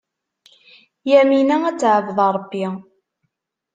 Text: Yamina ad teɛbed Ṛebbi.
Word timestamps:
Yamina 1.09 1.55
ad 1.69 1.77
teɛbed 1.79 2.17
Ṛebbi. 2.35 2.65